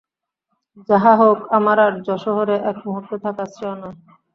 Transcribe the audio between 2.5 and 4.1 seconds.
একমুহূর্ত থাকা শ্রেয় নয়।